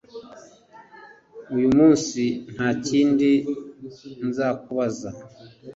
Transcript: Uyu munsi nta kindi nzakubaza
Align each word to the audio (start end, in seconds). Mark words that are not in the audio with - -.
Uyu 1.55 1.69
munsi 1.77 2.21
nta 2.53 2.69
kindi 2.87 3.29
nzakubaza 4.27 5.09